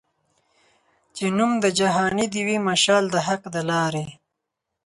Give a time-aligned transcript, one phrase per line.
[1.15, 4.05] چي نوم د جهاني دي وي مشال د حق د لاري